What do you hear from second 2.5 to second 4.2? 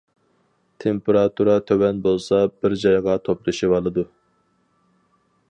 بىر جايغا توپلىشىۋالىدۇ.